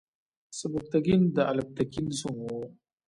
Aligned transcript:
سبکتګین 0.57 1.21
د 1.35 1.37
الپتکین 1.51 2.07
زوم 2.17 2.35
و. 2.41 2.47